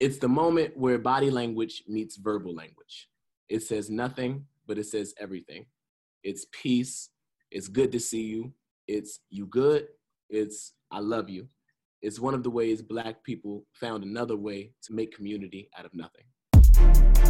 It's 0.00 0.16
the 0.16 0.28
moment 0.28 0.74
where 0.78 0.98
body 0.98 1.30
language 1.30 1.82
meets 1.86 2.16
verbal 2.16 2.54
language. 2.54 3.10
It 3.50 3.62
says 3.62 3.90
nothing, 3.90 4.46
but 4.66 4.78
it 4.78 4.86
says 4.86 5.12
everything. 5.20 5.66
It's 6.24 6.46
peace. 6.52 7.10
It's 7.50 7.68
good 7.68 7.92
to 7.92 8.00
see 8.00 8.22
you. 8.22 8.54
It's 8.88 9.20
you 9.28 9.44
good. 9.44 9.88
It's 10.30 10.72
I 10.90 11.00
love 11.00 11.28
you. 11.28 11.48
It's 12.00 12.18
one 12.18 12.32
of 12.32 12.42
the 12.42 12.48
ways 12.48 12.80
Black 12.80 13.22
people 13.24 13.66
found 13.74 14.02
another 14.02 14.36
way 14.36 14.72
to 14.84 14.94
make 14.94 15.14
community 15.14 15.68
out 15.76 15.84
of 15.84 15.92
nothing. 15.92 17.29